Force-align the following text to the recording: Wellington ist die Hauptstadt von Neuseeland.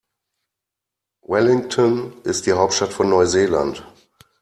Wellington 1.27 2.23
ist 2.23 2.47
die 2.47 2.53
Hauptstadt 2.53 2.91
von 2.91 3.07
Neuseeland. 3.07 3.85